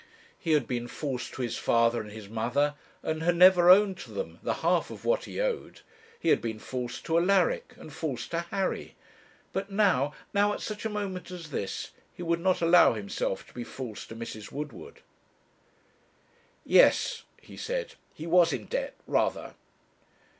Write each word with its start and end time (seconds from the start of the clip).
He 0.39 0.53
had 0.53 0.67
been 0.67 0.87
false 0.87 1.29
to 1.29 1.43
his 1.43 1.59
father 1.59 2.01
and 2.01 2.09
his 2.09 2.27
mother, 2.27 2.73
and 3.03 3.21
had 3.21 3.35
never 3.35 3.69
owned 3.69 3.97
to 3.99 4.09
them 4.11 4.39
the 4.41 4.55
half 4.65 4.89
of 4.89 5.05
what 5.05 5.25
he 5.25 5.39
owed; 5.39 5.81
he 6.19 6.29
had 6.29 6.41
been 6.41 6.57
false 6.57 6.99
to 7.01 7.19
Alaric, 7.19 7.73
and 7.77 7.93
false 7.93 8.27
to 8.29 8.39
Harry; 8.49 8.95
but 9.53 9.69
now, 9.71 10.13
now, 10.33 10.53
at 10.53 10.61
such 10.61 10.85
a 10.85 10.89
moment 10.89 11.29
as 11.29 11.51
this, 11.51 11.91
he 12.15 12.23
would 12.23 12.39
not 12.41 12.63
allow 12.63 12.93
himself 12.93 13.45
to 13.49 13.53
be 13.53 13.63
false 13.63 14.07
to 14.07 14.15
Mrs. 14.15 14.51
Woodward. 14.51 15.01
'Yes,' 16.65 17.21
he 17.39 17.55
said, 17.55 17.93
'he 18.15 18.25
was 18.25 18.51
in 18.51 18.65
debt 18.65 18.95
rather.' 19.05 19.53